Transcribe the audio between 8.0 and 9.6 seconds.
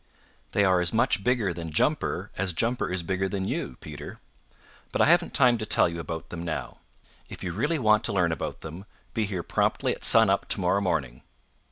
to learn about them, be here